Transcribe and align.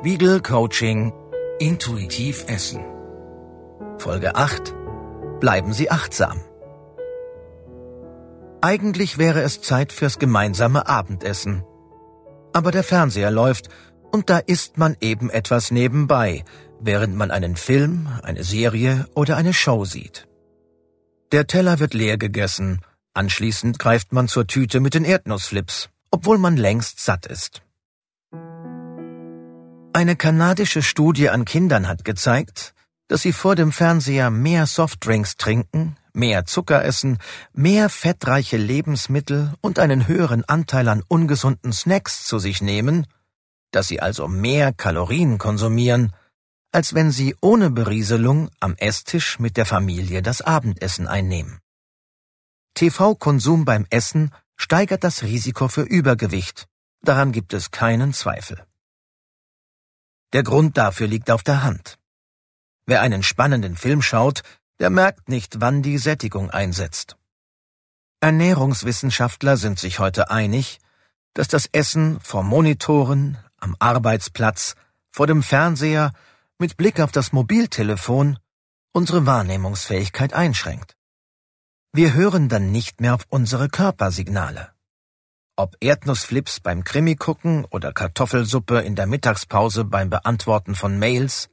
Spiegel 0.00 0.40
Coaching 0.40 1.12
Intuitiv 1.58 2.46
Essen. 2.48 2.82
Folge 3.98 4.34
8. 4.34 4.74
Bleiben 5.40 5.74
Sie 5.74 5.90
achtsam. 5.90 6.40
Eigentlich 8.62 9.18
wäre 9.18 9.42
es 9.42 9.60
Zeit 9.60 9.92
fürs 9.92 10.18
gemeinsame 10.18 10.88
Abendessen. 10.88 11.64
Aber 12.54 12.70
der 12.70 12.82
Fernseher 12.82 13.30
läuft 13.30 13.68
und 14.10 14.30
da 14.30 14.38
isst 14.38 14.78
man 14.78 14.96
eben 15.02 15.28
etwas 15.28 15.70
nebenbei, 15.70 16.44
während 16.80 17.14
man 17.14 17.30
einen 17.30 17.56
Film, 17.56 18.08
eine 18.22 18.42
Serie 18.42 19.06
oder 19.14 19.36
eine 19.36 19.52
Show 19.52 19.84
sieht. 19.84 20.26
Der 21.30 21.46
Teller 21.46 21.78
wird 21.78 21.92
leer 21.92 22.16
gegessen, 22.16 22.80
anschließend 23.12 23.78
greift 23.78 24.14
man 24.14 24.28
zur 24.28 24.46
Tüte 24.46 24.80
mit 24.80 24.94
den 24.94 25.04
Erdnussflips, 25.04 25.90
obwohl 26.10 26.38
man 26.38 26.56
längst 26.56 27.00
satt 27.00 27.26
ist. 27.26 27.60
Eine 29.92 30.14
kanadische 30.14 30.82
Studie 30.82 31.30
an 31.30 31.44
Kindern 31.44 31.88
hat 31.88 32.04
gezeigt, 32.04 32.74
dass 33.08 33.22
sie 33.22 33.32
vor 33.32 33.56
dem 33.56 33.72
Fernseher 33.72 34.30
mehr 34.30 34.66
Softdrinks 34.66 35.36
trinken, 35.36 35.96
mehr 36.12 36.46
Zucker 36.46 36.84
essen, 36.84 37.18
mehr 37.52 37.88
fettreiche 37.88 38.56
Lebensmittel 38.56 39.52
und 39.60 39.80
einen 39.80 40.06
höheren 40.06 40.44
Anteil 40.44 40.88
an 40.88 41.02
ungesunden 41.08 41.72
Snacks 41.72 42.24
zu 42.24 42.38
sich 42.38 42.62
nehmen, 42.62 43.08
dass 43.72 43.88
sie 43.88 44.00
also 44.00 44.28
mehr 44.28 44.72
Kalorien 44.72 45.38
konsumieren, 45.38 46.12
als 46.70 46.94
wenn 46.94 47.10
sie 47.10 47.34
ohne 47.40 47.68
Berieselung 47.70 48.48
am 48.60 48.76
Esstisch 48.76 49.40
mit 49.40 49.56
der 49.56 49.66
Familie 49.66 50.22
das 50.22 50.40
Abendessen 50.40 51.08
einnehmen. 51.08 51.58
TV-Konsum 52.74 53.64
beim 53.64 53.86
Essen 53.90 54.30
steigert 54.56 55.02
das 55.02 55.24
Risiko 55.24 55.66
für 55.66 55.82
Übergewicht, 55.82 56.68
daran 57.02 57.32
gibt 57.32 57.54
es 57.54 57.72
keinen 57.72 58.12
Zweifel. 58.12 58.64
Der 60.32 60.42
Grund 60.42 60.76
dafür 60.76 61.06
liegt 61.06 61.30
auf 61.30 61.42
der 61.42 61.62
Hand. 61.62 61.98
Wer 62.86 63.02
einen 63.02 63.22
spannenden 63.22 63.76
Film 63.76 64.02
schaut, 64.02 64.42
der 64.78 64.90
merkt 64.90 65.28
nicht, 65.28 65.60
wann 65.60 65.82
die 65.82 65.98
Sättigung 65.98 66.50
einsetzt. 66.50 67.16
Ernährungswissenschaftler 68.20 69.56
sind 69.56 69.78
sich 69.78 69.98
heute 69.98 70.30
einig, 70.30 70.78
dass 71.34 71.48
das 71.48 71.66
Essen 71.72 72.20
vor 72.20 72.42
Monitoren, 72.42 73.38
am 73.58 73.76
Arbeitsplatz, 73.78 74.74
vor 75.10 75.26
dem 75.26 75.42
Fernseher, 75.42 76.12
mit 76.58 76.76
Blick 76.76 77.00
auf 77.00 77.12
das 77.12 77.32
Mobiltelefon 77.32 78.38
unsere 78.92 79.26
Wahrnehmungsfähigkeit 79.26 80.32
einschränkt. 80.32 80.96
Wir 81.92 82.14
hören 82.14 82.48
dann 82.48 82.70
nicht 82.70 83.00
mehr 83.00 83.14
auf 83.14 83.24
unsere 83.28 83.68
Körpersignale. 83.68 84.72
Ob 85.60 85.76
Erdnussflips 85.80 86.60
beim 86.60 86.84
Krimi 86.84 87.16
gucken 87.16 87.66
oder 87.66 87.92
Kartoffelsuppe 87.92 88.80
in 88.80 88.96
der 88.96 89.06
Mittagspause 89.06 89.84
beim 89.84 90.08
Beantworten 90.08 90.74
von 90.74 90.98
Mails, 90.98 91.50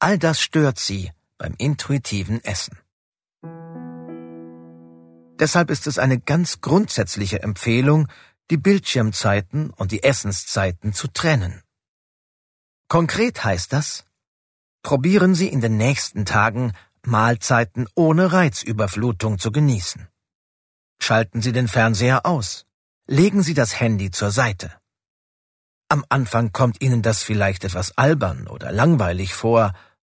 all 0.00 0.18
das 0.18 0.40
stört 0.40 0.80
sie 0.80 1.12
beim 1.36 1.54
intuitiven 1.56 2.42
Essen. 2.42 2.80
Deshalb 5.38 5.70
ist 5.70 5.86
es 5.86 6.00
eine 6.00 6.18
ganz 6.18 6.60
grundsätzliche 6.62 7.40
Empfehlung, 7.40 8.08
die 8.50 8.56
Bildschirmzeiten 8.56 9.70
und 9.70 9.92
die 9.92 10.02
Essenszeiten 10.02 10.92
zu 10.92 11.06
trennen. 11.06 11.62
Konkret 12.88 13.44
heißt 13.44 13.72
das, 13.72 14.04
probieren 14.82 15.36
Sie 15.36 15.46
in 15.46 15.60
den 15.60 15.76
nächsten 15.76 16.24
Tagen 16.24 16.72
Mahlzeiten 17.06 17.86
ohne 17.94 18.32
Reizüberflutung 18.32 19.38
zu 19.38 19.52
genießen. 19.52 20.08
Schalten 21.00 21.40
Sie 21.40 21.52
den 21.52 21.68
Fernseher 21.68 22.26
aus 22.26 22.64
legen 23.10 23.42
Sie 23.42 23.54
das 23.54 23.80
Handy 23.80 24.10
zur 24.10 24.30
Seite. 24.30 24.70
Am 25.88 26.04
Anfang 26.10 26.52
kommt 26.52 26.82
Ihnen 26.82 27.00
das 27.00 27.22
vielleicht 27.22 27.64
etwas 27.64 27.96
albern 27.96 28.46
oder 28.46 28.70
langweilig 28.70 29.32
vor, 29.32 29.72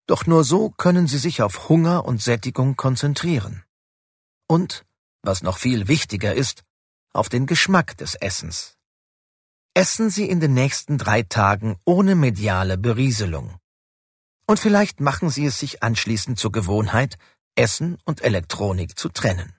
doch 0.06 0.26
nur 0.26 0.44
so 0.44 0.68
können 0.68 1.06
Sie 1.06 1.16
sich 1.16 1.40
auf 1.40 1.70
Hunger 1.70 2.04
und 2.04 2.20
Sättigung 2.20 2.76
konzentrieren. 2.76 3.64
Und, 4.46 4.84
was 5.22 5.42
noch 5.42 5.56
viel 5.56 5.88
wichtiger 5.88 6.34
ist, 6.34 6.64
auf 7.14 7.30
den 7.30 7.46
Geschmack 7.46 7.96
des 7.96 8.14
Essens. 8.14 8.76
Essen 9.72 10.10
Sie 10.10 10.28
in 10.28 10.40
den 10.40 10.52
nächsten 10.52 10.98
drei 10.98 11.22
Tagen 11.22 11.78
ohne 11.86 12.14
mediale 12.14 12.76
Berieselung. 12.76 13.56
Und 14.46 14.60
vielleicht 14.60 15.00
machen 15.00 15.30
Sie 15.30 15.46
es 15.46 15.58
sich 15.58 15.82
anschließend 15.82 16.38
zur 16.38 16.52
Gewohnheit, 16.52 17.16
Essen 17.54 17.96
und 18.04 18.22
Elektronik 18.22 18.98
zu 18.98 19.08
trennen. 19.08 19.54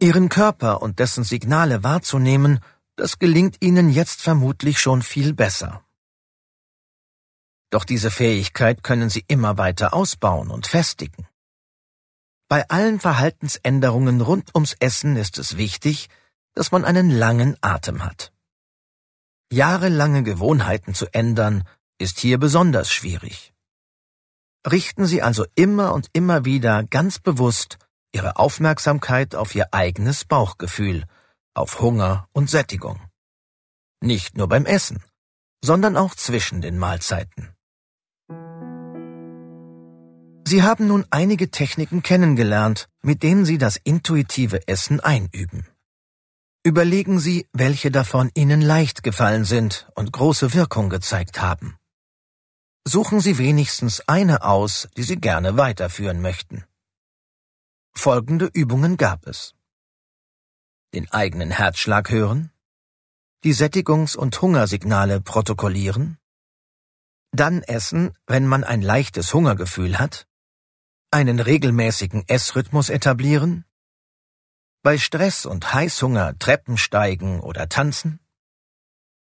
Ihren 0.00 0.28
Körper 0.28 0.82
und 0.82 0.98
dessen 0.98 1.24
Signale 1.24 1.82
wahrzunehmen, 1.82 2.60
das 2.96 3.18
gelingt 3.18 3.56
Ihnen 3.60 3.90
jetzt 3.90 4.22
vermutlich 4.22 4.80
schon 4.80 5.02
viel 5.02 5.34
besser. 5.34 5.84
Doch 7.70 7.84
diese 7.84 8.10
Fähigkeit 8.10 8.82
können 8.82 9.10
Sie 9.10 9.24
immer 9.28 9.58
weiter 9.58 9.94
ausbauen 9.94 10.50
und 10.50 10.66
festigen. 10.66 11.26
Bei 12.48 12.68
allen 12.70 12.98
Verhaltensänderungen 12.98 14.20
rund 14.20 14.54
ums 14.54 14.74
Essen 14.80 15.16
ist 15.16 15.38
es 15.38 15.56
wichtig, 15.56 16.08
dass 16.54 16.72
man 16.72 16.84
einen 16.84 17.10
langen 17.10 17.56
Atem 17.60 18.04
hat. 18.04 18.32
Jahrelange 19.50 20.22
Gewohnheiten 20.22 20.94
zu 20.94 21.06
ändern, 21.12 21.64
ist 21.98 22.18
hier 22.20 22.38
besonders 22.38 22.90
schwierig. 22.90 23.52
Richten 24.70 25.06
Sie 25.06 25.22
also 25.22 25.44
immer 25.54 25.92
und 25.92 26.08
immer 26.12 26.44
wieder 26.44 26.84
ganz 26.84 27.18
bewusst 27.18 27.78
ihre 28.14 28.36
Aufmerksamkeit 28.36 29.34
auf 29.34 29.54
ihr 29.54 29.72
eigenes 29.72 30.24
Bauchgefühl, 30.24 31.04
auf 31.54 31.80
Hunger 31.80 32.28
und 32.32 32.48
Sättigung. 32.50 33.00
Nicht 34.00 34.36
nur 34.36 34.48
beim 34.48 34.64
Essen, 34.64 35.02
sondern 35.62 35.96
auch 35.96 36.14
zwischen 36.14 36.60
den 36.60 36.78
Mahlzeiten. 36.78 37.54
Sie 40.46 40.62
haben 40.62 40.86
nun 40.86 41.04
einige 41.10 41.50
Techniken 41.50 42.02
kennengelernt, 42.02 42.88
mit 43.02 43.22
denen 43.22 43.44
Sie 43.44 43.58
das 43.58 43.76
intuitive 43.76 44.66
Essen 44.66 45.00
einüben. 45.00 45.66
Überlegen 46.64 47.18
Sie, 47.18 47.46
welche 47.52 47.90
davon 47.90 48.30
Ihnen 48.34 48.62
leicht 48.62 49.02
gefallen 49.02 49.44
sind 49.44 49.90
und 49.94 50.12
große 50.12 50.54
Wirkung 50.54 50.88
gezeigt 50.88 51.42
haben. 51.42 51.76
Suchen 52.86 53.20
Sie 53.20 53.36
wenigstens 53.36 54.00
eine 54.08 54.42
aus, 54.42 54.88
die 54.96 55.02
Sie 55.02 55.16
gerne 55.16 55.58
weiterführen 55.58 56.22
möchten. 56.22 56.64
Folgende 57.98 58.48
Übungen 58.54 58.96
gab 58.96 59.26
es. 59.26 59.56
Den 60.94 61.10
eigenen 61.10 61.50
Herzschlag 61.50 62.10
hören, 62.10 62.52
die 63.42 63.52
Sättigungs- 63.52 64.16
und 64.16 64.40
Hungersignale 64.40 65.20
protokollieren, 65.20 66.16
dann 67.32 67.64
essen, 67.64 68.16
wenn 68.28 68.46
man 68.46 68.62
ein 68.62 68.82
leichtes 68.82 69.34
Hungergefühl 69.34 69.98
hat, 69.98 70.28
einen 71.10 71.40
regelmäßigen 71.40 72.22
Essrhythmus 72.28 72.88
etablieren, 72.88 73.64
bei 74.82 74.96
Stress 74.96 75.44
und 75.44 75.74
Heißhunger 75.74 76.38
Treppen 76.38 76.78
steigen 76.78 77.40
oder 77.40 77.68
tanzen, 77.68 78.20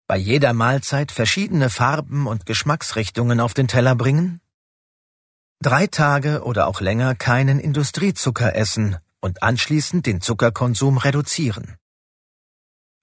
bei 0.09 0.17
jeder 0.17 0.53
Mahlzeit 0.53 1.13
verschiedene 1.13 1.71
Farben 1.71 2.27
und 2.27 2.45
Geschmacksrichtungen 2.45 3.39
auf 3.39 3.55
den 3.55 3.69
Teller 3.69 3.95
bringen, 3.95 4.41
Drei 5.61 5.89
Tage 5.89 6.45
oder 6.45 6.69
auch 6.69 6.81
länger 6.81 7.17
keinen 7.17 7.59
Industriezucker 7.59 8.55
essen 8.55 8.97
und 9.21 9.43
anschließend 9.43 10.07
den 10.07 10.21
Zuckerkonsum 10.21 10.99
reduzieren. 10.99 11.77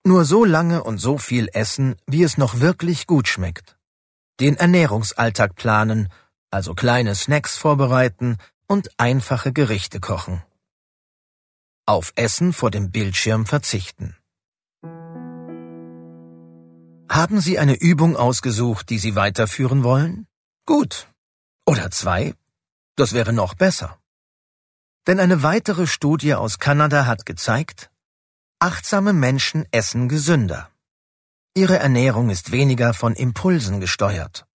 Nur 0.06 0.24
so 0.24 0.46
lange 0.46 0.82
und 0.84 0.98
so 0.98 1.18
viel 1.18 1.50
essen, 1.52 1.98
wie 2.08 2.24
es 2.24 2.38
noch 2.38 2.62
wirklich 2.62 3.08
gut 3.08 3.28
schmeckt. 3.28 3.78
Den 4.40 4.56
Ernährungsalltag 4.56 5.56
planen, 5.56 6.08
also 6.50 6.74
kleine 6.74 7.16
Snacks 7.16 7.58
vorbereiten 7.58 8.38
und 8.68 8.90
einfache 8.98 9.52
Gerichte 9.52 10.00
kochen. 10.00 10.42
Auf 11.86 12.14
Essen 12.16 12.54
vor 12.54 12.72
dem 12.72 12.90
Bildschirm 12.90 13.46
verzichten. 13.46 14.16
Haben 17.10 17.42
Sie 17.42 17.60
eine 17.60 17.76
Übung 17.76 18.16
ausgesucht, 18.16 18.90
die 18.90 19.00
Sie 19.00 19.16
weiterführen 19.16 19.84
wollen? 19.84 20.26
Gut. 20.66 21.10
Oder 21.66 21.92
zwei? 21.92 22.34
Das 22.96 23.14
wäre 23.14 23.34
noch 23.34 23.56
besser. 23.56 24.00
Denn 25.08 25.20
eine 25.20 25.44
weitere 25.44 25.86
Studie 25.86 26.34
aus 26.34 26.60
Kanada 26.60 27.06
hat 27.06 27.26
gezeigt, 27.26 27.92
achtsame 28.60 29.14
Menschen 29.14 29.66
essen 29.72 30.08
gesünder. 30.08 30.70
Ihre 31.54 31.78
Ernährung 31.78 32.30
ist 32.30 32.52
weniger 32.52 32.94
von 32.94 33.14
Impulsen 33.14 33.80
gesteuert. 33.80 34.46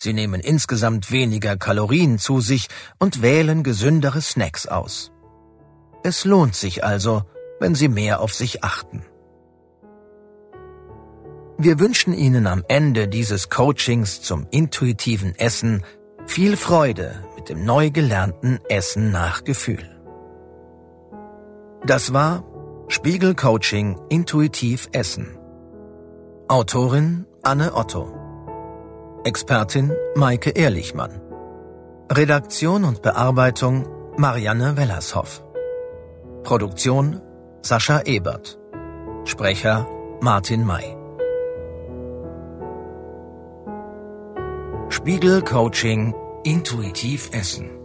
Sie 0.00 0.12
nehmen 0.12 0.40
insgesamt 0.40 1.10
weniger 1.10 1.56
Kalorien 1.56 2.18
zu 2.18 2.40
sich 2.40 2.68
und 2.98 3.22
wählen 3.22 3.62
gesündere 3.62 4.22
Snacks 4.22 4.66
aus. 4.66 5.12
Es 6.04 6.24
lohnt 6.24 6.54
sich 6.54 6.84
also, 6.84 7.24
wenn 7.60 7.74
Sie 7.74 7.88
mehr 7.88 8.20
auf 8.20 8.32
sich 8.32 8.64
achten. 8.64 9.04
Wir 11.58 11.80
wünschen 11.80 12.14
Ihnen 12.14 12.46
am 12.46 12.64
Ende 12.68 13.08
dieses 13.08 13.50
Coachings 13.50 14.22
zum 14.22 14.46
intuitiven 14.50 15.34
Essen 15.34 15.84
viel 16.26 16.56
Freude 16.56 17.27
dem 17.48 17.64
neu 17.64 17.90
gelernten 17.90 18.58
Essen 18.68 19.10
nach 19.10 19.44
Gefühl. 19.44 19.84
Das 21.86 22.12
war 22.12 22.44
Spiegel 22.88 23.34
Coaching 23.34 23.98
Intuitiv 24.08 24.88
Essen. 24.92 25.38
Autorin 26.48 27.26
Anne 27.42 27.74
Otto. 27.74 28.12
Expertin 29.24 29.92
Maike 30.14 30.50
Ehrlichmann. 30.50 31.20
Redaktion 32.10 32.84
und 32.84 33.02
Bearbeitung 33.02 33.86
Marianne 34.16 34.76
Wellershoff. 34.76 35.44
Produktion 36.42 37.20
Sascha 37.62 38.02
Ebert. 38.04 38.58
Sprecher 39.24 39.86
Martin 40.20 40.64
May. 40.64 40.96
Spiegel 44.88 45.42
Coaching 45.42 46.14
Intuitiv 46.48 47.28
Essen. 47.34 47.77